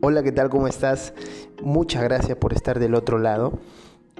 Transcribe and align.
Hola, 0.00 0.22
¿qué 0.22 0.32
tal? 0.32 0.48
¿Cómo 0.48 0.68
estás? 0.68 1.12
Muchas 1.60 2.02
gracias 2.02 2.36
por 2.36 2.52
estar 2.52 2.78
del 2.78 2.94
otro 2.94 3.18
lado. 3.18 3.58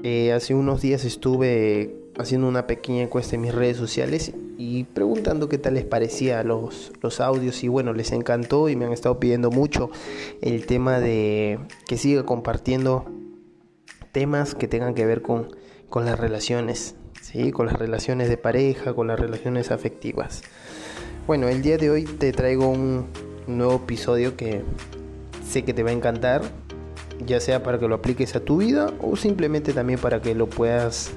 Eh, 0.03 0.33
hace 0.33 0.54
unos 0.54 0.81
días 0.81 1.04
estuve 1.04 1.95
haciendo 2.19 2.49
una 2.49 2.67
pequeña 2.67 3.03
encuesta 3.03 3.37
en 3.37 3.42
mis 3.42 3.54
redes 3.54 3.77
sociales 3.77 4.33
y 4.59 4.85
preguntando 4.85 5.48
qué 5.48 5.59
tal 5.59 5.75
les 5.75 5.85
parecía 5.85 6.43
los, 6.43 6.93
los 7.01 7.21
audios 7.21 7.62
y 7.62 7.69
bueno, 7.69 7.93
les 7.93 8.12
encantó 8.12 8.69
y 8.69 8.77
me 8.77 8.87
han 8.87 8.93
estado 8.93 9.21
pidiendo 9.21 9.51
mucho 9.51 9.90
el 10.40 10.67
tema 10.67 10.98
de 11.01 11.58
que 11.87 11.97
siga 11.97 12.24
compartiendo 12.24 13.04
temas 14.10 14.54
que 14.54 14.69
tengan 14.69 14.94
que 14.94 15.06
ver 15.06 15.22
con, 15.22 15.56
con 15.88 16.05
las 16.05 16.19
relaciones, 16.19 16.97
¿sí? 17.20 17.52
con 17.52 17.66
las 17.66 17.77
relaciones 17.77 18.29
de 18.29 18.37
pareja, 18.37 18.95
con 18.95 19.06
las 19.06 19.19
relaciones 19.19 19.70
afectivas. 19.70 20.42
Bueno, 21.27 21.48
el 21.48 21.62
día 21.62 21.79
de 21.79 21.91
hoy 21.91 22.05
te 22.05 22.33
traigo 22.33 22.69
un 22.69 23.06
nuevo 23.47 23.77
episodio 23.77 24.37
que 24.37 24.62
sé 25.52 25.64
que 25.64 25.74
te 25.74 25.82
va 25.82 25.91
a 25.91 25.92
encantar, 25.92 26.42
ya 27.27 27.38
sea 27.38 27.62
para 27.62 27.79
que 27.79 27.87
lo 27.87 27.97
apliques 27.97 28.34
a 28.34 28.41
tu 28.41 28.59
vida 28.59 28.93
o 29.01 29.16
simplemente 29.16 29.73
también 29.73 29.98
para 29.98 30.23
que 30.23 30.34
lo 30.34 30.48
puedas, 30.48 31.10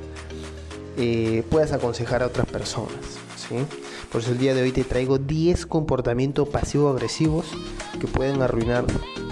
eh, 0.98 1.44
puedas 1.50 1.72
aconsejar 1.72 2.22
a 2.22 2.28
otras 2.28 2.46
personas. 2.46 3.00
¿sí? 3.38 3.56
Por 4.12 4.22
eso 4.22 4.32
el 4.32 4.38
día 4.38 4.54
de 4.54 4.62
hoy 4.62 4.72
te 4.72 4.84
traigo 4.84 5.18
10 5.18 5.66
comportamientos 5.66 6.50
pasivo-agresivos 6.50 7.46
que 8.00 8.08
pueden 8.08 8.42
arruinar 8.42 8.86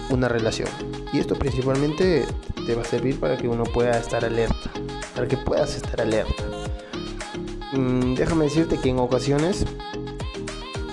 una 0.09 0.29
relación. 0.29 0.69
Y 1.11 1.19
esto 1.19 1.35
principalmente 1.35 2.25
te 2.65 2.75
va 2.75 2.81
a 2.83 2.85
servir 2.85 3.19
para 3.19 3.37
que 3.37 3.47
uno 3.47 3.65
pueda 3.65 3.97
estar 3.97 4.23
alerta, 4.23 4.71
para 5.13 5.27
que 5.27 5.37
puedas 5.37 5.75
estar 5.75 5.99
alerta. 6.01 6.43
Mm, 7.73 8.15
déjame 8.15 8.45
decirte 8.45 8.77
que 8.77 8.89
en 8.89 8.99
ocasiones 8.99 9.65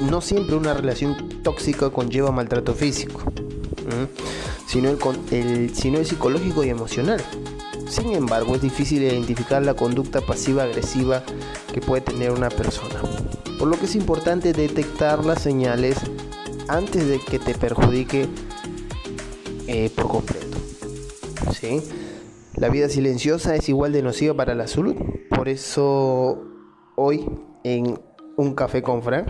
no 0.01 0.21
siempre 0.21 0.57
una 0.57 0.75
relación 0.75 1.17
tóxica 1.43 1.91
conlleva 1.91 2.33
maltrato 2.33 2.75
físico, 2.75 3.23
sino 4.67 4.91
el, 5.31 5.75
sino 5.75 5.99
el 5.99 6.07
psicológico 6.07 6.65
y 6.65 6.69
emocional. 6.69 7.23
Sin 7.89 8.13
embargo, 8.13 8.55
es 8.55 8.63
difícil 8.63 9.03
identificar 9.03 9.63
la 9.65 9.75
conducta 9.75 10.21
pasiva-agresiva 10.21 11.25
que 11.73 11.81
puede 11.81 12.03
tener 12.03 12.31
una 12.31 12.49
persona, 12.49 13.01
por 13.59 13.69
lo 13.69 13.79
que 13.79 13.87
es 13.87 13.97
importante 13.97 14.53
detectar 14.53 15.25
las 15.25 15.43
señales 15.43 15.97
antes 16.69 17.09
de 17.09 17.19
que 17.19 17.39
te 17.41 17.55
perjudique 17.55 18.29
eh, 19.67 19.91
por 19.95 20.09
completo. 20.09 20.57
¿Sí? 21.53 21.83
La 22.55 22.69
vida 22.69 22.89
silenciosa 22.89 23.57
es 23.57 23.69
igual 23.69 23.93
de 23.93 24.03
nociva 24.03 24.35
para 24.35 24.55
la 24.55 24.69
salud, 24.69 24.95
por 25.31 25.49
eso 25.49 26.45
hoy 26.95 27.29
en 27.65 27.99
un 28.37 28.55
café 28.55 28.83
con 28.83 29.03
Frank 29.03 29.29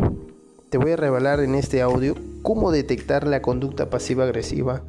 te 0.70 0.78
voy 0.78 0.92
a 0.92 0.96
revelar 0.96 1.40
en 1.40 1.56
este 1.56 1.82
audio 1.82 2.14
cómo 2.42 2.70
detectar 2.70 3.26
la 3.26 3.42
conducta 3.42 3.90
pasiva-agresiva 3.90 4.82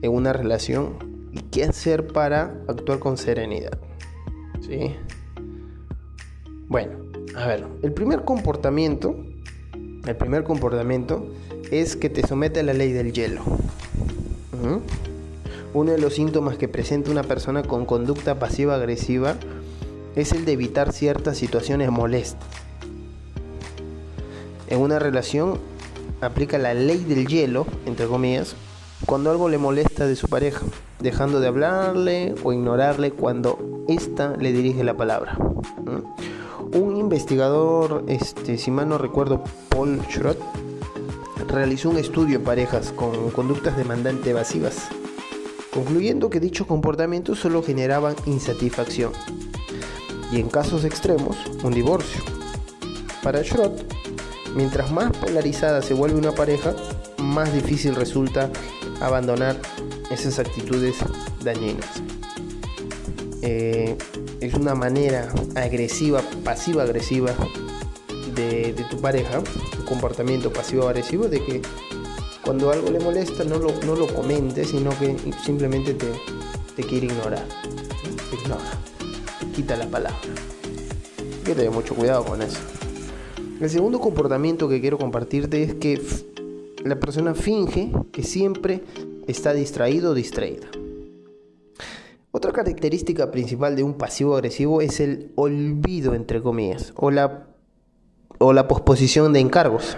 en 0.00 0.12
una 0.12 0.32
relación 0.32 1.28
y 1.32 1.40
qué 1.40 1.64
hacer 1.64 2.06
para 2.06 2.54
actuar 2.68 3.00
con 3.00 3.18
serenidad. 3.18 3.78
¿Sí? 4.60 4.94
Bueno, 6.68 6.98
a 7.34 7.46
ver, 7.48 7.66
el 7.82 7.92
primer 7.92 8.24
comportamiento, 8.24 9.16
el 10.06 10.16
primer 10.16 10.44
comportamiento 10.44 11.26
es 11.72 11.96
que 11.96 12.10
te 12.10 12.24
somete 12.24 12.60
a 12.60 12.62
la 12.62 12.72
ley 12.72 12.92
del 12.92 13.12
hielo. 13.12 13.42
Uno 15.74 15.92
de 15.92 15.98
los 15.98 16.14
síntomas 16.14 16.58
que 16.58 16.68
presenta 16.68 17.10
una 17.10 17.24
persona 17.24 17.64
con 17.64 17.86
conducta 17.86 18.38
pasiva-agresiva 18.38 19.34
es 20.14 20.30
el 20.30 20.44
de 20.44 20.52
evitar 20.52 20.92
ciertas 20.92 21.36
situaciones 21.36 21.90
molestas 21.90 22.67
en 24.68 24.80
una 24.80 24.98
relación 24.98 25.58
aplica 26.20 26.58
la 26.58 26.74
ley 26.74 27.04
del 27.04 27.26
hielo, 27.26 27.66
entre 27.86 28.06
comillas, 28.06 28.54
cuando 29.06 29.30
algo 29.30 29.48
le 29.48 29.58
molesta 29.58 30.06
de 30.06 30.16
su 30.16 30.28
pareja, 30.28 30.62
dejando 31.00 31.40
de 31.40 31.48
hablarle 31.48 32.34
o 32.42 32.52
ignorarle 32.52 33.12
cuando 33.12 33.84
ésta 33.88 34.36
le 34.38 34.52
dirige 34.52 34.84
la 34.84 34.96
palabra. 34.96 35.38
Un 36.72 36.96
investigador, 36.96 38.04
este, 38.08 38.58
si 38.58 38.70
mal 38.70 38.88
no 38.88 38.98
recuerdo, 38.98 39.42
Paul 39.68 40.00
Schrott, 40.10 40.38
realizó 41.48 41.90
un 41.90 41.96
estudio 41.96 42.36
en 42.36 42.44
parejas 42.44 42.92
con 42.92 43.30
conductas 43.30 43.76
demandantes 43.76 44.26
evasivas, 44.26 44.88
concluyendo 45.72 46.28
que 46.28 46.40
dichos 46.40 46.66
comportamientos 46.66 47.38
solo 47.38 47.62
generaban 47.62 48.14
insatisfacción 48.26 49.12
y 50.30 50.40
en 50.40 50.48
casos 50.48 50.84
extremos 50.84 51.36
un 51.62 51.72
divorcio. 51.72 52.22
Para 53.22 53.42
Schrott, 53.42 53.97
Mientras 54.54 54.90
más 54.90 55.16
polarizada 55.16 55.82
se 55.82 55.94
vuelve 55.94 56.18
una 56.18 56.32
pareja, 56.32 56.74
más 57.18 57.52
difícil 57.52 57.94
resulta 57.94 58.50
abandonar 59.00 59.56
esas 60.10 60.38
actitudes 60.38 60.96
dañinas. 61.42 61.88
Eh, 63.42 63.96
es 64.40 64.54
una 64.54 64.74
manera 64.74 65.32
agresiva, 65.54 66.22
pasiva-agresiva 66.44 67.32
de, 68.34 68.72
tu 68.90 69.00
pareja, 69.00 69.40
un 69.40 69.84
comportamiento 69.84 70.52
pasivo-agresivo 70.52 71.28
de 71.28 71.44
que 71.44 71.62
cuando 72.44 72.70
algo 72.70 72.90
le 72.90 73.00
molesta 73.00 73.44
no 73.44 73.58
lo, 73.58 73.72
no 73.84 73.94
lo 73.94 74.06
comentes, 74.14 74.68
sino 74.70 74.96
que 74.98 75.16
simplemente 75.44 75.94
te, 75.94 76.06
te 76.76 76.82
quiere 76.84 77.06
ignorar. 77.06 77.44
Ignora, 78.32 78.70
quita 79.54 79.76
la 79.76 79.86
palabra. 79.86 80.18
Hay 81.18 81.44
que 81.44 81.54
tener 81.54 81.70
mucho 81.70 81.94
cuidado 81.94 82.24
con 82.24 82.40
eso. 82.42 82.77
El 83.60 83.70
segundo 83.70 83.98
comportamiento 83.98 84.68
que 84.68 84.80
quiero 84.80 84.98
compartirte 84.98 85.64
es 85.64 85.74
que 85.74 86.00
la 86.84 87.00
persona 87.00 87.34
finge 87.34 87.90
que 88.12 88.22
siempre 88.22 88.82
está 89.26 89.52
distraído 89.52 90.12
o 90.12 90.14
distraída. 90.14 90.68
Otra 92.30 92.52
característica 92.52 93.32
principal 93.32 93.74
de 93.74 93.82
un 93.82 93.94
pasivo 93.94 94.36
agresivo 94.36 94.80
es 94.80 95.00
el 95.00 95.32
olvido, 95.34 96.14
entre 96.14 96.40
comillas, 96.40 96.92
o 96.94 97.10
la, 97.10 97.48
o 98.38 98.52
la 98.52 98.68
posposición 98.68 99.32
de 99.32 99.40
encargos. 99.40 99.96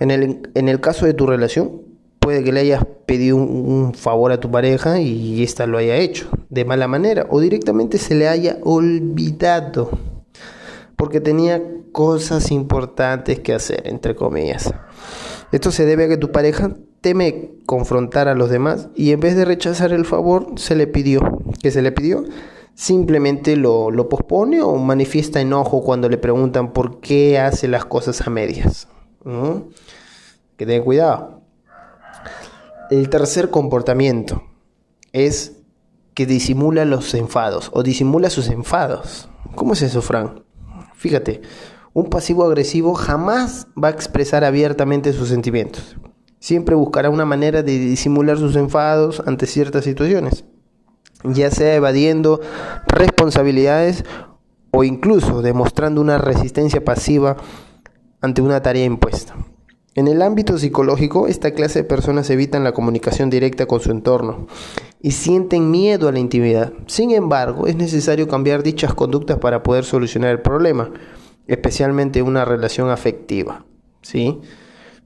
En 0.00 0.10
el, 0.10 0.50
en 0.54 0.68
el 0.68 0.80
caso 0.80 1.06
de 1.06 1.14
tu 1.14 1.28
relación, 1.28 1.82
puede 2.18 2.42
que 2.42 2.50
le 2.50 2.58
hayas 2.58 2.84
pedido 3.06 3.36
un, 3.36 3.44
un, 3.44 3.94
favor 3.94 4.32
a 4.32 4.40
tu 4.40 4.50
pareja 4.50 5.00
y 5.00 5.44
ésta 5.44 5.68
lo 5.68 5.78
haya 5.78 5.96
hecho 5.96 6.28
de 6.50 6.64
mala 6.64 6.88
manera, 6.88 7.26
o 7.30 7.38
directamente 7.38 7.98
se 7.98 8.16
le 8.16 8.26
haya 8.26 8.58
olvidado 8.62 10.13
porque 11.04 11.20
tenía 11.20 11.62
cosas 11.92 12.50
importantes 12.50 13.38
que 13.40 13.52
hacer, 13.52 13.82
entre 13.84 14.16
comillas. 14.16 14.72
Esto 15.52 15.70
se 15.70 15.84
debe 15.84 16.04
a 16.04 16.08
que 16.08 16.16
tu 16.16 16.32
pareja 16.32 16.74
teme 17.02 17.50
confrontar 17.66 18.26
a 18.26 18.34
los 18.34 18.48
demás 18.48 18.88
y 18.94 19.12
en 19.12 19.20
vez 19.20 19.36
de 19.36 19.44
rechazar 19.44 19.92
el 19.92 20.06
favor, 20.06 20.54
se 20.56 20.74
le 20.74 20.86
pidió. 20.86 21.20
¿Qué 21.62 21.70
se 21.70 21.82
le 21.82 21.92
pidió? 21.92 22.24
Simplemente 22.72 23.54
lo, 23.56 23.90
lo 23.90 24.08
pospone 24.08 24.62
o 24.62 24.76
manifiesta 24.76 25.42
enojo 25.42 25.82
cuando 25.82 26.08
le 26.08 26.16
preguntan 26.16 26.72
por 26.72 27.00
qué 27.00 27.38
hace 27.38 27.68
las 27.68 27.84
cosas 27.84 28.26
a 28.26 28.30
medias. 28.30 28.88
Que 30.56 30.64
tengan 30.64 30.84
cuidado. 30.86 31.42
El 32.90 33.10
tercer 33.10 33.50
comportamiento 33.50 34.42
es 35.12 35.58
que 36.14 36.24
disimula 36.24 36.86
los 36.86 37.12
enfados 37.12 37.68
o 37.74 37.82
disimula 37.82 38.30
sus 38.30 38.48
enfados. 38.48 39.28
¿Cómo 39.54 39.74
es 39.74 39.82
eso, 39.82 40.00
Frank? 40.00 40.43
Fíjate, 40.94 41.42
un 41.92 42.10
pasivo 42.10 42.44
agresivo 42.44 42.94
jamás 42.94 43.68
va 43.82 43.88
a 43.88 43.92
expresar 43.92 44.44
abiertamente 44.44 45.12
sus 45.12 45.28
sentimientos. 45.28 45.96
Siempre 46.40 46.74
buscará 46.74 47.10
una 47.10 47.24
manera 47.24 47.62
de 47.62 47.78
disimular 47.78 48.38
sus 48.38 48.56
enfados 48.56 49.22
ante 49.26 49.46
ciertas 49.46 49.84
situaciones, 49.84 50.44
ya 51.22 51.50
sea 51.50 51.74
evadiendo 51.74 52.40
responsabilidades 52.86 54.04
o 54.70 54.84
incluso 54.84 55.40
demostrando 55.40 56.00
una 56.00 56.18
resistencia 56.18 56.84
pasiva 56.84 57.36
ante 58.20 58.42
una 58.42 58.60
tarea 58.60 58.84
impuesta. 58.84 59.34
En 59.94 60.08
el 60.08 60.22
ámbito 60.22 60.58
psicológico, 60.58 61.28
esta 61.28 61.52
clase 61.52 61.82
de 61.82 61.88
personas 61.88 62.28
evitan 62.28 62.64
la 62.64 62.72
comunicación 62.72 63.30
directa 63.30 63.66
con 63.66 63.78
su 63.78 63.92
entorno 63.92 64.48
y 65.04 65.10
sienten 65.10 65.70
miedo 65.70 66.08
a 66.08 66.12
la 66.12 66.18
intimidad. 66.18 66.72
Sin 66.86 67.10
embargo, 67.10 67.66
es 67.66 67.76
necesario 67.76 68.26
cambiar 68.26 68.62
dichas 68.62 68.94
conductas 68.94 69.36
para 69.36 69.62
poder 69.62 69.84
solucionar 69.84 70.30
el 70.30 70.40
problema, 70.40 70.92
especialmente 71.46 72.22
una 72.22 72.46
relación 72.46 72.88
afectiva. 72.88 73.66
¿sí? 74.00 74.40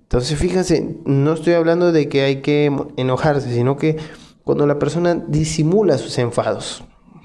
Entonces, 0.03 0.39
fíjense, 0.39 1.00
no 1.05 1.33
estoy 1.33 1.55
hablando 1.55 1.91
de 1.91 2.09
que 2.09 2.23
hay 2.23 2.43
que 2.43 2.71
enojarse, 2.97 3.53
sino 3.53 3.77
que 3.77 3.97
cuando 4.45 4.69
la 4.69 4.79
persona 4.79 5.17
disimula 5.17 5.99
sus 5.99 6.17
enfados, 6.19 6.85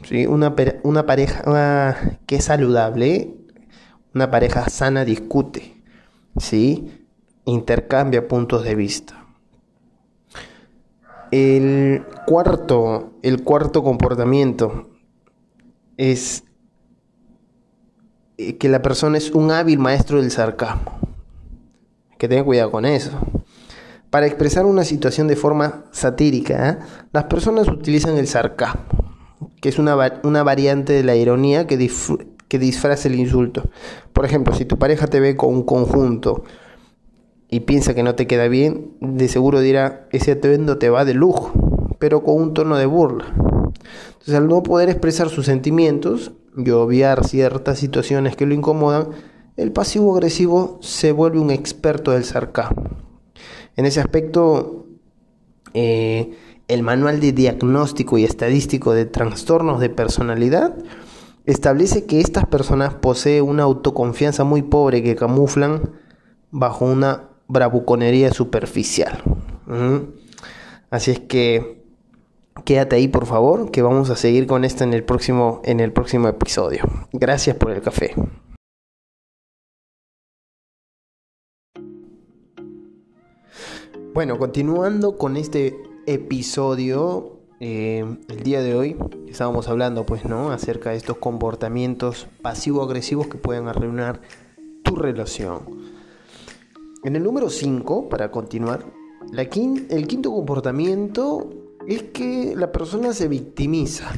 ¿sí? 0.09 0.25
una, 0.25 0.55
una 0.81 1.05
pareja 1.05 2.17
que 2.25 2.37
es 2.37 2.45
saludable, 2.45 3.35
una 4.15 4.31
pareja 4.31 4.67
sana 4.67 5.05
discute, 5.05 5.79
¿sí? 6.37 6.89
intercambia 7.45 8.27
puntos 8.27 8.63
de 8.63 8.73
vista. 8.73 9.22
El 11.35 12.05
cuarto, 12.27 13.13
el 13.23 13.41
cuarto 13.41 13.83
comportamiento 13.83 14.91
es 15.97 16.43
eh, 18.37 18.57
que 18.57 18.69
la 18.69 18.83
persona 18.83 19.17
es 19.17 19.31
un 19.31 19.49
hábil 19.49 19.79
maestro 19.79 20.21
del 20.21 20.29
sarcasmo. 20.29 20.99
que 22.19 22.27
tenga 22.27 22.43
cuidado 22.43 22.69
con 22.69 22.85
eso. 22.85 23.09
Para 24.11 24.27
expresar 24.27 24.67
una 24.67 24.83
situación 24.83 25.27
de 25.27 25.35
forma 25.35 25.85
satírica, 25.89 26.69
¿eh? 26.69 26.77
las 27.11 27.23
personas 27.23 27.67
utilizan 27.67 28.15
el 28.19 28.27
sarcasmo, 28.27 28.83
que 29.59 29.69
es 29.69 29.79
una, 29.79 29.97
una 30.21 30.43
variante 30.43 30.93
de 30.93 31.03
la 31.03 31.15
ironía 31.15 31.65
que, 31.65 31.89
que 32.47 32.59
disfraza 32.59 33.07
el 33.07 33.15
insulto. 33.15 33.63
Por 34.13 34.25
ejemplo, 34.25 34.53
si 34.53 34.65
tu 34.65 34.77
pareja 34.77 35.07
te 35.07 35.19
ve 35.19 35.35
con 35.35 35.49
un 35.49 35.63
conjunto 35.63 36.43
y 37.53 37.59
piensa 37.59 37.93
que 37.93 38.01
no 38.01 38.15
te 38.15 38.25
queda 38.25 38.47
bien, 38.47 38.93
de 38.99 39.27
seguro 39.27 39.59
dirá, 39.59 40.07
ese 40.11 40.31
atuendo 40.31 40.79
te 40.79 40.89
va 40.89 41.05
de 41.05 41.13
lujo, 41.13 41.51
pero 41.99 42.23
con 42.23 42.41
un 42.41 42.55
tono 42.55 42.77
de 42.77 42.87
burla. 42.87 43.25
Entonces, 43.27 44.33
al 44.33 44.47
no 44.47 44.63
poder 44.63 44.89
expresar 44.89 45.29
sus 45.29 45.45
sentimientos 45.45 46.31
y 46.57 46.71
obviar 46.71 47.23
ciertas 47.27 47.77
situaciones 47.77 48.35
que 48.35 48.47
lo 48.47 48.55
incomodan, 48.55 49.09
el 49.55 49.71
pasivo 49.71 50.15
agresivo 50.15 50.79
se 50.81 51.11
vuelve 51.11 51.37
un 51.37 51.51
experto 51.51 52.09
del 52.09 52.23
sarcasmo. 52.23 52.85
En 53.75 53.85
ese 53.85 53.99
aspecto, 53.99 54.87
eh, 55.75 56.35
el 56.67 56.81
manual 56.81 57.19
de 57.19 57.33
diagnóstico 57.33 58.17
y 58.17 58.23
estadístico 58.23 58.93
de 58.93 59.05
trastornos 59.05 59.79
de 59.79 59.91
personalidad 59.91 60.75
establece 61.45 62.05
que 62.05 62.19
estas 62.19 62.47
personas 62.47 62.95
poseen 62.95 63.43
una 63.43 63.61
autoconfianza 63.61 64.43
muy 64.43 64.63
pobre 64.63 65.03
que 65.03 65.15
camuflan 65.15 65.91
bajo 66.49 66.85
una 66.85 67.29
bravuconería 67.47 68.31
superficial. 68.31 69.21
Así 70.89 71.11
es 71.11 71.19
que 71.19 71.83
quédate 72.65 72.95
ahí 72.95 73.07
por 73.07 73.25
favor, 73.25 73.71
que 73.71 73.81
vamos 73.81 74.09
a 74.09 74.15
seguir 74.15 74.47
con 74.47 74.63
esto 74.63 74.83
en 74.83 74.93
el 74.93 75.03
próximo, 75.03 75.61
en 75.65 75.79
el 75.79 75.91
próximo 75.91 76.27
episodio. 76.27 76.83
Gracias 77.11 77.55
por 77.55 77.71
el 77.71 77.81
café. 77.81 78.13
Bueno, 84.13 84.37
continuando 84.37 85.17
con 85.17 85.37
este 85.37 85.75
episodio, 86.05 87.39
eh, 87.59 88.05
el 88.29 88.43
día 88.43 88.61
de 88.61 88.75
hoy 88.75 88.95
estábamos 89.27 89.67
hablando, 89.69 90.05
pues, 90.05 90.25
¿no? 90.25 90.51
Acerca 90.51 90.91
de 90.91 90.97
estos 90.97 91.17
comportamientos 91.17 92.27
pasivo-agresivos 92.43 93.25
que 93.25 93.39
pueden 93.39 93.67
arruinar 93.67 94.21
tu 94.83 94.95
relación. 94.95 95.82
En 97.03 97.17
el 97.17 97.23
número 97.23 97.49
5, 97.49 98.07
para 98.07 98.31
continuar, 98.31 98.85
el 99.33 100.07
quinto 100.07 100.31
comportamiento 100.31 101.49
es 101.85 102.03
que 102.03 102.55
la 102.55 102.71
persona 102.71 103.11
se 103.11 103.27
victimiza. 103.27 104.09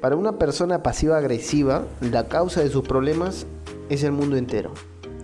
Para 0.00 0.16
una 0.16 0.36
persona 0.36 0.82
pasiva-agresiva, 0.82 1.84
la 2.00 2.26
causa 2.26 2.60
de 2.60 2.70
sus 2.70 2.82
problemas 2.82 3.46
es 3.88 4.02
el 4.02 4.10
mundo 4.10 4.36
entero. 4.36 4.72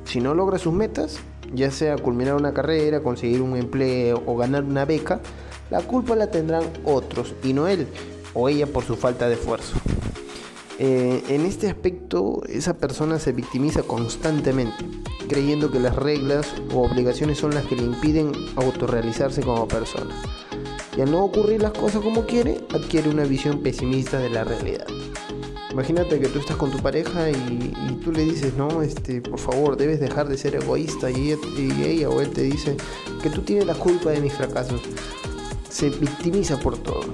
Si 0.04 0.20
no 0.20 0.34
logra 0.34 0.58
sus 0.58 0.72
metas, 0.72 1.18
ya 1.52 1.72
sea 1.72 1.98
culminar 1.98 2.36
una 2.36 2.54
carrera, 2.54 3.02
conseguir 3.02 3.42
un 3.42 3.56
empleo 3.56 4.22
o 4.26 4.36
ganar 4.36 4.62
una 4.62 4.84
beca, 4.84 5.20
la 5.68 5.80
culpa 5.80 6.14
la 6.14 6.30
tendrán 6.30 6.62
otros 6.84 7.34
y 7.42 7.54
no 7.54 7.66
él 7.66 7.88
o 8.34 8.48
ella 8.48 8.68
por 8.68 8.84
su 8.84 8.94
falta 8.94 9.28
de 9.28 9.34
esfuerzo. 9.34 9.74
Eh, 10.78 11.22
en 11.28 11.46
este 11.46 11.68
aspecto, 11.68 12.42
esa 12.48 12.76
persona 12.76 13.20
se 13.20 13.32
victimiza 13.32 13.84
constantemente, 13.84 14.84
creyendo 15.28 15.70
que 15.70 15.78
las 15.78 15.94
reglas 15.94 16.52
o 16.72 16.82
obligaciones 16.82 17.38
son 17.38 17.54
las 17.54 17.64
que 17.64 17.76
le 17.76 17.84
impiden 17.84 18.32
autorrealizarse 18.56 19.42
como 19.42 19.68
persona. 19.68 20.14
Y 20.96 21.00
al 21.00 21.12
no 21.12 21.24
ocurrir 21.24 21.62
las 21.62 21.72
cosas 21.72 22.02
como 22.02 22.26
quiere, 22.26 22.60
adquiere 22.72 23.08
una 23.08 23.24
visión 23.24 23.62
pesimista 23.62 24.18
de 24.18 24.30
la 24.30 24.42
realidad. 24.42 24.86
Imagínate 25.70 26.20
que 26.20 26.28
tú 26.28 26.38
estás 26.38 26.56
con 26.56 26.70
tu 26.70 26.78
pareja 26.78 27.30
y, 27.30 27.74
tú 28.04 28.12
le 28.12 28.22
dices, 28.22 28.54
no, 28.54 28.82
este, 28.82 29.20
por 29.20 29.38
favor, 29.38 29.76
debes 29.76 29.98
dejar 29.98 30.28
de 30.28 30.36
ser 30.36 30.54
egoísta 30.56 31.10
y 31.10 31.36
ella, 31.82 32.08
o 32.10 32.20
él 32.20 32.30
te 32.30 32.42
dice 32.42 32.76
que 33.22 33.30
tú 33.30 33.42
tienes 33.42 33.66
la 33.66 33.74
culpa 33.74 34.10
de 34.10 34.20
mis 34.20 34.32
fracasos. 34.32 34.80
Se 35.68 35.90
victimiza 35.90 36.58
por 36.58 36.78
todo. 36.78 37.04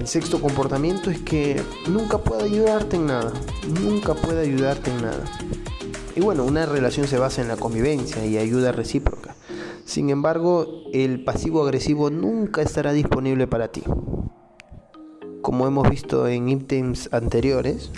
El 0.00 0.08
sexto 0.08 0.40
comportamiento 0.40 1.10
es 1.10 1.20
que 1.20 1.62
nunca 1.88 2.18
puede 2.18 2.44
ayudarte 2.44 2.96
en 2.96 3.06
nada. 3.06 3.32
Nunca 3.80 4.14
puede 4.14 4.40
ayudarte 4.40 4.90
en 4.90 5.02
nada. 5.02 5.24
Y 6.16 6.20
bueno, 6.20 6.44
una 6.44 6.66
relación 6.66 7.06
se 7.06 7.18
basa 7.18 7.40
en 7.40 7.46
la 7.46 7.56
convivencia 7.56 8.26
y 8.26 8.36
ayuda 8.36 8.72
recíproca. 8.72 9.36
Sin 9.84 10.10
embargo, 10.10 10.66
el 10.92 11.22
pasivo 11.22 11.62
agresivo 11.62 12.10
nunca 12.10 12.62
estará 12.62 12.92
disponible 12.92 13.46
para 13.46 13.68
ti 13.68 13.84
como 15.50 15.66
hemos 15.66 15.88
visto 15.88 16.28
en 16.28 16.48
ítems 16.48 17.08
anteriores, 17.12 17.90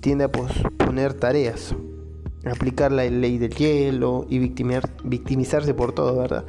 tiende 0.00 0.24
a 0.24 0.32
posponer 0.32 1.14
tareas, 1.14 1.74
aplicar 2.44 2.92
la 2.92 3.04
ley 3.04 3.38
del 3.38 3.54
hielo 3.54 4.26
y 4.28 4.38
victimizarse 4.38 5.74
por 5.74 5.92
todo, 5.92 6.16
¿verdad? 6.16 6.44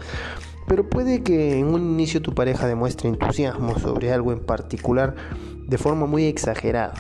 Pero 0.67 0.89
puede 0.89 1.23
que 1.23 1.59
en 1.59 1.67
un 1.67 1.81
inicio 1.81 2.21
tu 2.21 2.33
pareja 2.33 2.67
demuestre 2.67 3.09
entusiasmo 3.09 3.77
sobre 3.79 4.11
algo 4.11 4.31
en 4.31 4.39
particular 4.39 5.15
de 5.67 5.77
forma 5.77 6.05
muy 6.05 6.25
exagerada. 6.25 6.93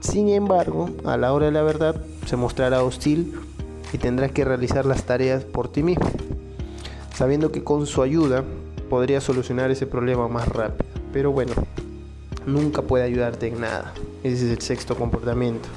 Sin 0.00 0.28
embargo, 0.28 0.90
a 1.04 1.16
la 1.16 1.32
hora 1.32 1.46
de 1.46 1.52
la 1.52 1.62
verdad 1.62 2.00
se 2.26 2.36
mostrará 2.36 2.82
hostil 2.82 3.34
y 3.92 3.98
tendrás 3.98 4.32
que 4.32 4.44
realizar 4.44 4.86
las 4.86 5.04
tareas 5.04 5.44
por 5.44 5.68
ti 5.68 5.82
mismo, 5.82 6.10
sabiendo 7.14 7.50
que 7.50 7.64
con 7.64 7.86
su 7.86 8.02
ayuda 8.02 8.44
podría 8.88 9.20
solucionar 9.20 9.70
ese 9.70 9.86
problema 9.86 10.28
más 10.28 10.48
rápido. 10.48 10.88
Pero 11.12 11.32
bueno, 11.32 11.52
nunca 12.46 12.82
puede 12.82 13.04
ayudarte 13.04 13.48
en 13.48 13.60
nada. 13.60 13.92
Ese 14.22 14.46
es 14.46 14.52
el 14.52 14.60
sexto 14.60 14.96
comportamiento. 14.96 15.68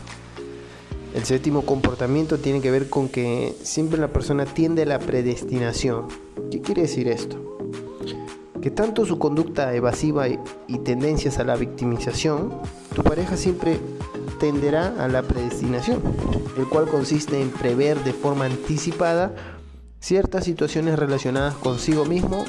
El 1.13 1.25
séptimo 1.25 1.63
comportamiento 1.63 2.37
tiene 2.37 2.61
que 2.61 2.71
ver 2.71 2.89
con 2.89 3.09
que 3.09 3.53
siempre 3.63 3.99
la 3.99 4.07
persona 4.07 4.45
tiende 4.45 4.83
a 4.83 4.85
la 4.85 4.99
predestinación. 4.99 6.05
¿Qué 6.51 6.59
quiere 6.59 6.81
decir 6.81 7.07
esto? 7.07 7.38
Que 8.62 8.69
tanto 8.69 9.06
su 9.06 9.18
conducta 9.18 9.74
evasiva 9.74 10.27
y, 10.27 10.38
tendencias 10.83 11.39
a 11.39 11.45
la 11.45 11.56
victimización, 11.56 12.53
tu 12.94 13.03
pareja 13.03 13.38
siempre 13.38 13.80
tenderá 14.38 14.94
a 15.01 15.07
la 15.07 15.21
predestinación, 15.21 16.01
el 16.57 16.68
cual 16.68 16.89
consiste 16.89 17.42
en 17.42 17.51
prever 17.51 18.03
de 18.03 18.12
forma 18.12 18.45
anticipada 18.45 19.33
ciertas 20.01 20.44
situaciones 20.44 21.00
relacionadas 21.00 21.56
consigo 21.56 22.03
mismo 22.03 22.44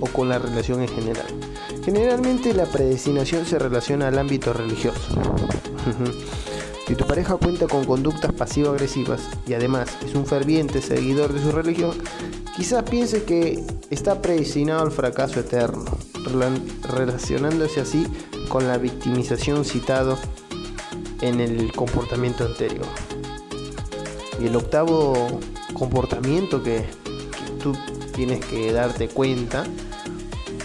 o 0.00 0.06
con 0.06 0.28
la 0.28 0.38
relación 0.38 0.82
en 0.82 0.88
general. 0.88 1.26
Generalmente 1.82 2.52
la 2.52 2.66
predestinación 2.66 3.46
se 3.46 3.58
relaciona 3.58 4.08
al 4.08 4.18
ámbito 4.18 4.52
religioso. 4.52 5.00
si 6.86 6.94
tu 6.94 7.06
pareja 7.06 7.36
cuenta 7.36 7.66
con 7.66 7.86
conductas 7.86 8.32
pasivo-agresivas 8.32 9.22
y 9.46 9.54
además 9.54 9.96
es 10.04 10.14
un 10.14 10.26
ferviente 10.26 10.82
seguidor 10.82 11.32
de 11.32 11.40
su 11.40 11.52
religión, 11.52 11.92
quizás 12.56 12.82
piense 12.84 13.24
que 13.24 13.62
está 13.90 14.22
predestinado 14.22 14.82
al 14.82 14.90
fracaso 14.90 15.40
eterno, 15.40 15.84
relacionándose 16.82 17.80
así 17.80 18.06
con 18.48 18.66
la 18.66 18.78
victimización 18.78 19.64
citado 19.64 20.18
en 21.20 21.40
el 21.40 21.72
comportamiento 21.72 22.44
anterior. 22.44 22.86
Y 24.40 24.46
el 24.46 24.56
octavo 24.56 25.14
comportamiento 25.74 26.62
que, 26.62 26.84
tú 27.62 27.74
tienes 28.14 28.44
que 28.44 28.72
darte 28.72 29.08
cuenta, 29.08 29.64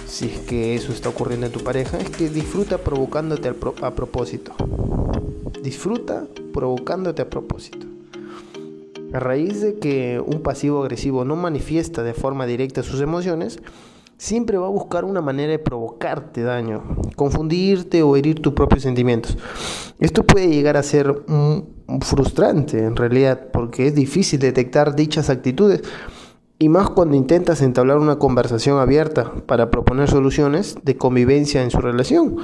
si 0.07 0.25
es 0.25 0.39
que 0.39 0.75
eso 0.75 0.93
está 0.93 1.09
ocurriendo 1.09 1.47
en 1.47 1.51
tu 1.51 1.61
pareja, 1.61 1.97
es 1.97 2.09
que 2.09 2.29
disfruta 2.29 2.77
provocándote 2.77 3.49
a 3.49 3.91
propósito. 3.91 4.53
Disfruta 5.61 6.25
provocándote 6.53 7.21
a 7.21 7.29
propósito. 7.29 7.90
A 9.13 9.19
raíz 9.19 9.61
de 9.61 9.77
que 9.79 10.21
un 10.25 10.41
pasivo 10.41 10.81
agresivo 10.81 11.25
no 11.25 11.35
manifiesta 11.35 12.03
de 12.03 12.13
forma 12.13 12.45
directa 12.45 12.83
sus 12.83 13.01
emociones, 13.01 13.59
siempre 14.17 14.57
va 14.57 14.67
a 14.67 14.69
buscar 14.69 15.03
una 15.03 15.19
manera 15.19 15.51
de 15.51 15.59
provocarte 15.59 16.43
daño, 16.43 16.83
confundirte 17.15 18.03
o 18.03 18.15
herir 18.15 18.39
tus 18.39 18.53
propios 18.53 18.83
sentimientos. 18.83 19.37
Esto 19.99 20.23
puede 20.23 20.47
llegar 20.47 20.77
a 20.77 20.83
ser 20.83 21.23
frustrante 22.01 22.85
en 22.85 22.95
realidad 22.95 23.47
porque 23.51 23.87
es 23.87 23.95
difícil 23.95 24.39
detectar 24.39 24.95
dichas 24.95 25.29
actitudes 25.29 25.81
y 26.59 26.69
más 26.69 26.91
cuando 26.91 27.17
intentas 27.17 27.63
entablar 27.63 27.97
una 27.97 28.19
conversación 28.19 28.77
abierta 28.79 29.31
para 29.47 29.71
proponer 29.71 30.07
soluciones 30.07 30.77
de 30.83 30.95
convivencia 30.95 31.63
en 31.63 31.71
su 31.71 31.79
relación. 31.79 32.37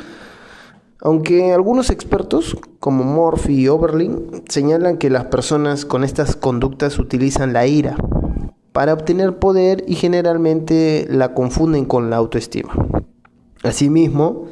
Aunque 1.01 1.53
algunos 1.53 1.89
expertos, 1.89 2.57
como 2.79 3.03
Morphy 3.03 3.61
y 3.61 3.67
Oberlin, 3.67 4.43
señalan 4.49 4.97
que 4.97 5.09
las 5.09 5.25
personas 5.25 5.85
con 5.85 6.03
estas 6.03 6.35
conductas 6.35 6.97
utilizan 6.99 7.53
la 7.53 7.67
ira 7.67 7.95
para 8.71 8.93
obtener 8.93 9.37
poder 9.37 9.83
y 9.87 9.95
generalmente 9.95 11.07
la 11.09 11.33
confunden 11.33 11.85
con 11.85 12.09
la 12.09 12.17
autoestima. 12.17 12.73
Asimismo, 13.63 14.45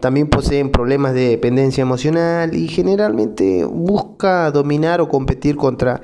también 0.00 0.28
poseen 0.28 0.70
problemas 0.72 1.14
de 1.14 1.28
dependencia 1.28 1.82
emocional 1.82 2.54
y 2.54 2.66
generalmente 2.66 3.64
busca 3.64 4.50
dominar 4.50 5.00
o 5.00 5.08
competir 5.08 5.56
contra 5.56 6.00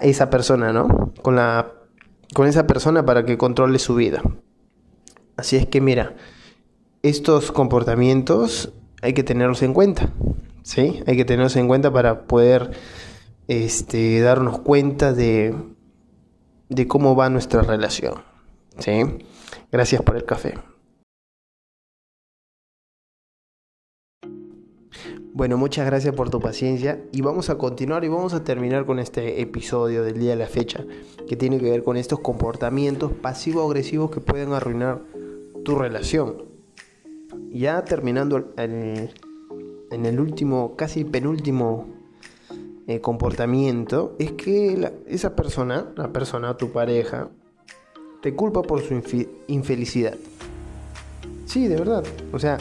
esa 0.00 0.30
persona, 0.30 0.72
¿no? 0.72 1.12
Con 1.22 2.46
esa 2.46 2.66
persona 2.66 3.04
para 3.04 3.26
que 3.26 3.36
controle 3.36 3.78
su 3.78 3.94
vida. 3.94 4.22
Así 5.36 5.56
es 5.56 5.66
que 5.66 5.82
mira, 5.82 6.14
estos 7.02 7.52
comportamientos 7.52 8.72
hay 9.02 9.12
que 9.12 9.22
tenerlos 9.22 9.62
en 9.62 9.74
cuenta, 9.74 10.12
¿sí? 10.62 11.02
Hay 11.06 11.16
que 11.16 11.24
tenerlos 11.24 11.56
en 11.56 11.68
cuenta 11.68 11.92
para 11.92 12.26
poder 12.26 12.72
este, 13.48 14.20
darnos 14.20 14.60
cuenta 14.60 15.12
de 15.12 15.54
de 16.68 16.88
cómo 16.88 17.14
va 17.14 17.30
nuestra 17.30 17.62
relación. 17.62 18.14
¿sí? 18.78 19.02
Gracias 19.70 20.02
por 20.02 20.16
el 20.16 20.24
café. 20.24 20.54
Bueno, 25.32 25.58
muchas 25.58 25.84
gracias 25.84 26.14
por 26.14 26.30
tu 26.30 26.40
paciencia 26.40 27.04
y 27.12 27.20
vamos 27.20 27.50
a 27.50 27.58
continuar 27.58 28.04
y 28.04 28.08
vamos 28.08 28.32
a 28.32 28.42
terminar 28.42 28.86
con 28.86 28.98
este 28.98 29.42
episodio 29.42 30.02
del 30.02 30.18
día 30.18 30.30
de 30.30 30.36
la 30.36 30.46
fecha 30.46 30.82
que 31.28 31.36
tiene 31.36 31.58
que 31.58 31.70
ver 31.70 31.84
con 31.84 31.98
estos 31.98 32.20
comportamientos 32.20 33.12
pasivo-agresivos 33.12 34.10
que 34.10 34.20
pueden 34.20 34.54
arruinar 34.54 35.02
tu 35.62 35.74
relación. 35.74 36.55
Ya 37.56 37.84
terminando 37.84 38.52
en 38.58 39.08
el 39.90 40.20
último, 40.20 40.76
casi 40.76 41.04
penúltimo 41.04 41.86
eh, 42.86 43.00
comportamiento, 43.00 44.14
es 44.18 44.32
que 44.32 44.92
esa 45.06 45.34
persona, 45.34 45.92
la 45.96 46.12
persona, 46.12 46.56
tu 46.56 46.70
pareja, 46.70 47.30
te 48.20 48.34
culpa 48.34 48.62
por 48.62 48.82
su 48.82 49.02
infelicidad. 49.48 50.14
Sí, 51.46 51.66
de 51.66 51.76
verdad. 51.76 52.04
O 52.32 52.38
sea, 52.38 52.58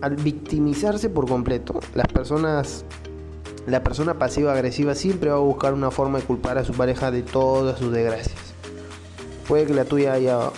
al 0.00 0.16
victimizarse 0.16 1.10
por 1.10 1.28
completo, 1.28 1.80
las 1.94 2.06
personas, 2.06 2.84
la 3.66 3.82
persona 3.82 4.18
pasiva 4.18 4.52
agresiva 4.52 4.94
siempre 4.94 5.30
va 5.30 5.36
a 5.36 5.40
buscar 5.40 5.74
una 5.74 5.90
forma 5.90 6.18
de 6.20 6.24
culpar 6.24 6.58
a 6.58 6.64
su 6.64 6.72
pareja 6.72 7.10
de 7.10 7.22
todas 7.22 7.78
sus 7.78 7.92
desgracias. 7.92 8.54
Puede 9.48 9.66
que 9.66 9.74
la 9.74 9.84
tuya 9.84 10.12
haya, 10.12 10.50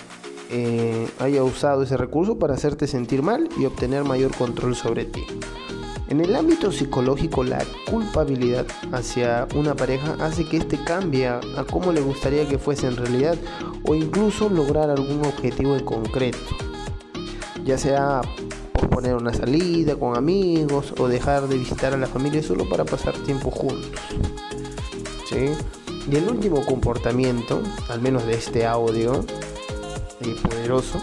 eh, 0.50 1.08
haya 1.18 1.44
usado 1.44 1.82
ese 1.82 1.96
recurso 1.96 2.38
para 2.38 2.54
hacerte 2.54 2.86
sentir 2.86 3.22
mal 3.22 3.48
y 3.58 3.66
obtener 3.66 4.04
mayor 4.04 4.34
control 4.36 4.74
sobre 4.74 5.04
ti. 5.04 5.24
En 6.08 6.22
el 6.22 6.34
ámbito 6.34 6.72
psicológico, 6.72 7.44
la 7.44 7.62
culpabilidad 7.90 8.66
hacia 8.92 9.46
una 9.54 9.74
pareja 9.74 10.16
hace 10.20 10.46
que 10.46 10.56
éste 10.56 10.82
cambie 10.82 11.28
a 11.28 11.40
cómo 11.70 11.92
le 11.92 12.00
gustaría 12.00 12.48
que 12.48 12.58
fuese 12.58 12.86
en 12.86 12.96
realidad 12.96 13.36
o 13.84 13.94
incluso 13.94 14.48
lograr 14.48 14.88
algún 14.88 15.26
objetivo 15.26 15.76
en 15.76 15.84
concreto, 15.84 16.38
ya 17.64 17.76
sea 17.76 18.22
poner 18.90 19.14
una 19.16 19.34
salida 19.34 19.96
con 19.96 20.16
amigos 20.16 20.94
o 20.98 21.08
dejar 21.08 21.46
de 21.46 21.58
visitar 21.58 21.92
a 21.92 21.98
la 21.98 22.06
familia 22.06 22.42
solo 22.42 22.66
para 22.68 22.86
pasar 22.86 23.14
tiempo 23.18 23.50
juntos. 23.50 24.00
¿Sí? 25.28 25.50
Y 26.10 26.16
el 26.16 26.26
último 26.28 26.64
comportamiento, 26.64 27.62
al 27.90 28.00
menos 28.00 28.26
de 28.26 28.34
este 28.34 28.64
audio 28.64 29.24
eh, 30.20 30.34
poderoso, 30.42 31.00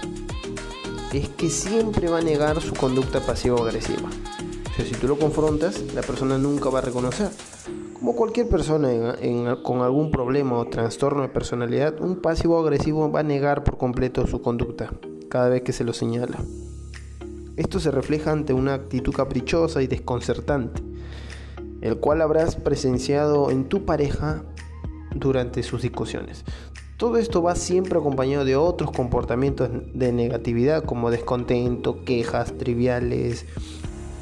es 1.13 1.29
que 1.29 1.49
siempre 1.49 2.09
va 2.09 2.17
a 2.17 2.21
negar 2.21 2.61
su 2.61 2.73
conducta 2.73 3.19
pasivo-agresiva. 3.21 4.09
O 4.09 4.75
sea, 4.75 4.85
si 4.85 4.93
tú 4.95 5.07
lo 5.07 5.17
confrontas, 5.17 5.81
la 5.93 6.01
persona 6.01 6.37
nunca 6.37 6.69
va 6.69 6.79
a 6.79 6.81
reconocer. 6.81 7.29
Como 7.93 8.15
cualquier 8.15 8.49
persona 8.49 9.15
con 9.63 9.81
algún 9.81 10.11
problema 10.11 10.57
o 10.57 10.67
trastorno 10.67 11.21
de 11.21 11.29
personalidad, 11.29 11.99
un 12.01 12.17
pasivo-agresivo 12.17 13.09
va 13.09 13.21
a 13.21 13.23
negar 13.23 13.63
por 13.63 13.77
completo 13.77 14.27
su 14.27 14.41
conducta 14.41 14.91
cada 15.29 15.49
vez 15.49 15.63
que 15.63 15.71
se 15.71 15.85
lo 15.85 15.93
señala. 15.93 16.37
Esto 17.55 17.79
se 17.79 17.89
refleja 17.89 18.33
ante 18.33 18.51
una 18.51 18.73
actitud 18.73 19.13
caprichosa 19.13 19.81
y 19.81 19.87
desconcertante, 19.87 20.83
el 21.79 21.97
cual 21.97 22.21
habrás 22.21 22.57
presenciado 22.57 23.49
en 23.49 23.69
tu 23.69 23.85
pareja 23.85 24.43
durante 25.15 25.63
sus 25.63 25.81
discusiones. 25.81 26.43
Todo 26.97 27.17
esto 27.17 27.43
va 27.43 27.55
siempre 27.55 27.99
acompañado 27.99 28.45
de 28.45 28.55
otros 28.55 28.89
comportamientos 28.91 29.69
de 29.93 30.13
negatividad 30.13 30.85
como 30.85 31.11
descontento, 31.11 32.05
quejas 32.05 32.57
triviales, 32.57 33.45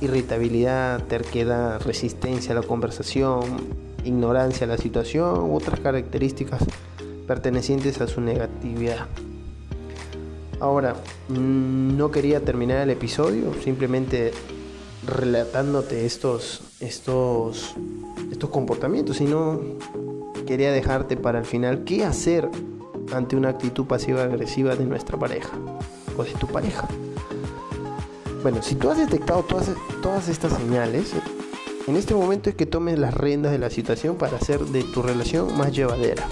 irritabilidad, 0.01 1.03
terquedad, 1.03 1.79
resistencia 1.83 2.53
a 2.53 2.59
la 2.59 2.63
conversación, 2.65 3.41
ignorancia 4.03 4.65
a 4.65 4.69
la 4.69 4.77
situación 4.77 5.51
u 5.51 5.55
otras 5.55 5.81
características 5.81 6.63
pertenecientes 7.27 8.01
a 8.01 8.07
su 8.07 8.21
negatividad. 8.21 9.05
Ahora, 10.59 10.95
no 11.29 12.09
quería 12.09 12.39
terminar 12.39 12.79
el 12.79 12.89
episodio 12.89 13.53
simplemente 13.63 14.31
relatándote 15.05 16.07
estos, 16.07 16.61
estos, 16.79 17.75
estos 18.31 18.49
comportamientos, 18.49 19.17
sino 19.17 19.59
quería 20.45 20.71
dejarte 20.71 21.17
para 21.17 21.39
el 21.39 21.45
final 21.45 21.83
qué 21.83 22.05
hacer 22.05 22.49
ante 23.13 23.35
una 23.35 23.49
actitud 23.49 23.85
pasiva-agresiva 23.85 24.75
de 24.75 24.85
nuestra 24.85 25.17
pareja 25.17 25.51
o 26.17 26.23
de 26.23 26.31
tu 26.33 26.47
pareja. 26.47 26.87
Bueno, 28.41 28.61
si 28.61 28.75
tú 28.75 28.89
has 28.89 28.97
detectado 28.97 29.43
todas, 29.43 29.71
todas 30.01 30.27
estas 30.27 30.53
señales, 30.53 31.13
en 31.87 31.95
este 31.95 32.13
momento 32.13 32.49
es 32.49 32.55
que 32.55 32.65
tomes 32.65 32.99
las 32.99 33.13
riendas 33.13 33.51
de 33.51 33.59
la 33.59 33.69
situación 33.69 34.15
para 34.15 34.37
hacer 34.37 34.59
de 34.61 34.83
tu 34.83 35.01
relación 35.01 35.57
más 35.57 35.73
llevadera. 35.73 36.27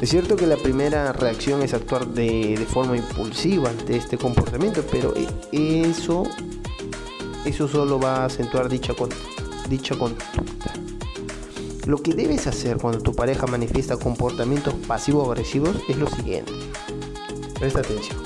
Es 0.00 0.10
cierto 0.10 0.36
que 0.36 0.46
la 0.46 0.56
primera 0.56 1.12
reacción 1.12 1.62
es 1.62 1.72
actuar 1.72 2.06
de, 2.06 2.64
forma 2.68 2.96
impulsiva 2.96 3.70
ante 3.70 3.96
este 3.96 4.18
comportamiento, 4.18 4.84
pero 4.90 5.14
e, 5.16 5.82
eso, 5.88 6.24
eso 7.44 7.66
solo 7.66 7.98
va 7.98 8.16
a 8.16 8.24
acentuar 8.26 8.68
dicha, 8.68 8.92
dicha 9.68 9.96
conducta. 9.96 10.85
Lo 11.86 11.98
que 11.98 12.14
debes 12.14 12.48
hacer 12.48 12.78
cuando 12.78 13.00
tu 13.00 13.14
pareja 13.14 13.46
manifiesta 13.46 13.96
comportamientos 13.96 14.74
pasivo-agresivos 14.88 15.76
es 15.88 15.96
lo 15.96 16.08
siguiente. 16.08 16.52
Presta 17.60 17.78
atención. 17.78 18.18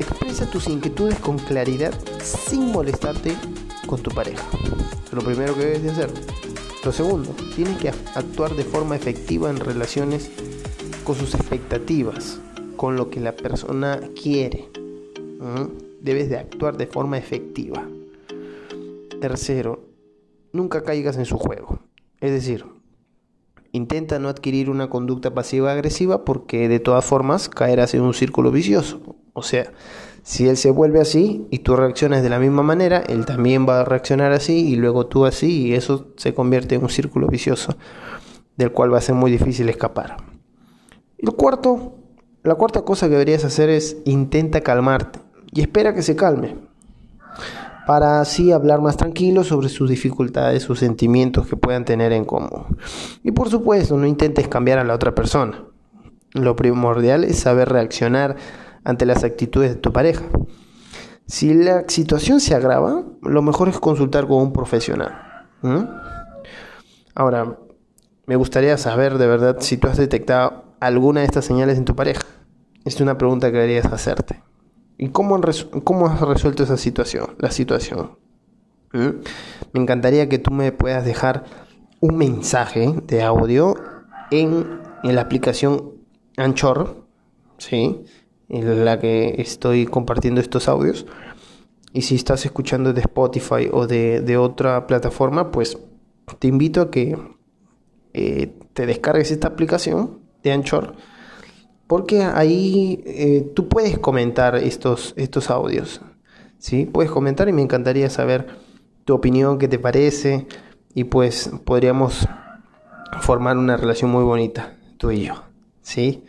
Expresa 0.00 0.50
tus 0.50 0.66
inquietudes 0.66 1.16
con 1.20 1.38
claridad 1.38 1.94
sin 2.20 2.72
molestarte 2.72 3.36
con 3.86 4.02
tu 4.02 4.10
pareja. 4.10 4.44
Lo 5.12 5.22
primero 5.22 5.54
que 5.54 5.60
debes 5.60 5.84
de 5.84 5.90
hacer. 5.90 6.10
Lo 6.84 6.90
segundo, 6.90 7.30
tienes 7.54 7.78
que 7.78 7.88
actuar 7.88 8.56
de 8.56 8.64
forma 8.64 8.96
efectiva 8.96 9.48
en 9.48 9.60
relaciones 9.60 10.30
con 11.04 11.14
sus 11.14 11.34
expectativas, 11.36 12.40
con 12.76 12.96
lo 12.96 13.10
que 13.10 13.20
la 13.20 13.36
persona 13.36 14.00
quiere. 14.20 14.68
Debes 16.00 16.30
de 16.30 16.38
actuar 16.38 16.76
de 16.76 16.88
forma 16.88 17.16
efectiva. 17.16 17.86
Tercero, 19.20 19.84
nunca 20.56 20.82
caigas 20.82 21.16
en 21.16 21.26
su 21.26 21.38
juego. 21.38 21.80
Es 22.20 22.32
decir, 22.32 22.64
intenta 23.72 24.18
no 24.18 24.28
adquirir 24.28 24.70
una 24.70 24.88
conducta 24.88 25.34
pasiva 25.34 25.72
agresiva 25.72 26.24
porque 26.24 26.68
de 26.68 26.80
todas 26.80 27.04
formas 27.04 27.48
caerás 27.48 27.94
en 27.94 28.02
un 28.02 28.14
círculo 28.14 28.50
vicioso. 28.50 29.16
O 29.32 29.42
sea, 29.42 29.72
si 30.22 30.48
él 30.48 30.56
se 30.56 30.70
vuelve 30.70 31.00
así 31.00 31.46
y 31.50 31.60
tú 31.60 31.76
reaccionas 31.76 32.22
de 32.22 32.30
la 32.30 32.40
misma 32.40 32.62
manera, 32.62 32.98
él 33.06 33.26
también 33.26 33.68
va 33.68 33.80
a 33.80 33.84
reaccionar 33.84 34.32
así 34.32 34.66
y 34.68 34.76
luego 34.76 35.06
tú 35.06 35.26
así 35.26 35.68
y 35.68 35.74
eso 35.74 36.08
se 36.16 36.34
convierte 36.34 36.74
en 36.74 36.82
un 36.82 36.88
círculo 36.88 37.28
vicioso 37.28 37.76
del 38.56 38.72
cual 38.72 38.92
va 38.92 38.98
a 38.98 39.02
ser 39.02 39.14
muy 39.14 39.30
difícil 39.30 39.68
escapar. 39.68 40.16
El 41.18 41.32
cuarto, 41.32 41.94
la 42.42 42.54
cuarta 42.54 42.82
cosa 42.82 43.06
que 43.06 43.12
deberías 43.12 43.44
hacer 43.44 43.68
es 43.68 43.98
intenta 44.04 44.62
calmarte 44.62 45.20
y 45.52 45.60
espera 45.60 45.94
que 45.94 46.02
se 46.02 46.16
calme 46.16 46.56
para 47.86 48.20
así 48.20 48.50
hablar 48.50 48.80
más 48.80 48.96
tranquilo 48.96 49.44
sobre 49.44 49.68
sus 49.68 49.88
dificultades, 49.88 50.64
sus 50.64 50.80
sentimientos 50.80 51.46
que 51.46 51.56
puedan 51.56 51.84
tener 51.84 52.12
en 52.12 52.24
común. 52.24 52.76
Y 53.22 53.30
por 53.30 53.48
supuesto, 53.48 53.96
no 53.96 54.06
intentes 54.06 54.48
cambiar 54.48 54.78
a 54.78 54.84
la 54.84 54.94
otra 54.94 55.14
persona. 55.14 55.64
Lo 56.32 56.56
primordial 56.56 57.22
es 57.22 57.38
saber 57.38 57.68
reaccionar 57.68 58.36
ante 58.84 59.06
las 59.06 59.22
actitudes 59.22 59.70
de 59.70 59.80
tu 59.80 59.92
pareja. 59.92 60.24
Si 61.26 61.54
la 61.54 61.84
situación 61.88 62.40
se 62.40 62.54
agrava, 62.54 63.04
lo 63.22 63.42
mejor 63.42 63.68
es 63.68 63.78
consultar 63.78 64.26
con 64.26 64.42
un 64.42 64.52
profesional. 64.52 65.46
Ahora, 67.14 67.56
me 68.26 68.36
gustaría 68.36 68.76
saber 68.78 69.16
de 69.18 69.26
verdad 69.26 69.56
si 69.60 69.76
tú 69.76 69.88
has 69.88 69.96
detectado 69.96 70.64
alguna 70.80 71.20
de 71.20 71.26
estas 71.26 71.44
señales 71.44 71.78
en 71.78 71.84
tu 71.84 71.94
pareja. 71.94 72.22
Es 72.84 73.00
una 73.00 73.16
pregunta 73.16 73.50
que 73.50 73.58
deberías 73.58 73.86
hacerte. 73.86 74.45
¿Y 74.98 75.08
cómo, 75.08 75.40
cómo 75.84 76.06
has 76.06 76.20
resuelto 76.20 76.62
esa 76.62 76.76
situación? 76.76 77.36
La 77.38 77.50
situación. 77.50 78.18
Me 78.92 79.80
encantaría 79.80 80.28
que 80.28 80.38
tú 80.38 80.50
me 80.50 80.72
puedas 80.72 81.04
dejar 81.04 81.44
un 82.00 82.16
mensaje 82.16 82.94
de 83.06 83.22
audio 83.22 83.74
en, 84.30 84.80
en 85.02 85.14
la 85.14 85.22
aplicación 85.22 85.92
Anchor, 86.36 87.06
¿sí? 87.58 88.04
en 88.48 88.84
la 88.84 88.98
que 88.98 89.34
estoy 89.38 89.86
compartiendo 89.86 90.40
estos 90.40 90.68
audios. 90.68 91.06
Y 91.92 92.02
si 92.02 92.14
estás 92.14 92.44
escuchando 92.44 92.92
de 92.92 93.00
Spotify 93.00 93.68
o 93.72 93.86
de, 93.86 94.36
otra 94.36 94.86
plataforma, 94.86 95.50
pues 95.50 95.78
te 96.38 96.48
invito 96.48 96.82
a 96.82 96.90
que 96.90 97.16
eh, 98.12 98.52
te 98.72 98.86
descargues 98.86 99.30
esta 99.30 99.48
aplicación 99.48 100.20
de 100.42 100.52
Anchor. 100.52 100.94
Porque 101.86 102.22
ahí 102.22 103.02
eh, 103.06 103.52
tú 103.54 103.68
puedes 103.68 103.98
comentar 103.98 104.56
estos, 104.56 105.14
estos 105.16 105.50
audios. 105.50 106.00
¿sí? 106.58 106.86
Puedes 106.86 107.10
comentar 107.10 107.48
y 107.48 107.52
me 107.52 107.62
encantaría 107.62 108.10
saber 108.10 108.46
tu 109.04 109.14
opinión, 109.14 109.58
qué 109.58 109.68
te 109.68 109.78
parece. 109.78 110.46
Y 110.94 111.04
pues 111.04 111.50
podríamos 111.64 112.26
formar 113.20 113.56
una 113.56 113.76
relación 113.76 114.10
muy 114.10 114.24
bonita, 114.24 114.76
tú 114.96 115.10
y 115.10 115.24
yo. 115.24 115.44
¿sí? 115.82 116.24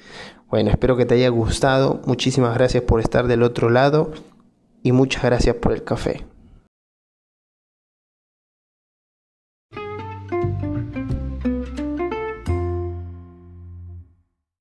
Bueno, 0.50 0.70
espero 0.70 0.96
que 0.96 1.06
te 1.06 1.16
haya 1.16 1.30
gustado. 1.30 2.02
Muchísimas 2.06 2.54
gracias 2.54 2.84
por 2.84 3.00
estar 3.00 3.28
del 3.28 3.44
otro 3.44 3.70
lado 3.70 4.12
y 4.84 4.92
muchas 4.92 5.24
gracias 5.24 5.56
por 5.56 5.74
el 5.74 5.84
café. 5.84 6.26